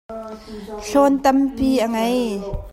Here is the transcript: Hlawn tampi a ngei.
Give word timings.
Hlawn 0.85 1.13
tampi 1.23 1.69
a 1.83 1.85
ngei. 1.93 2.25